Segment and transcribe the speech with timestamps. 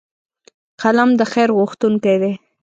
[0.81, 2.33] قلم د خیر غوښتونکی دی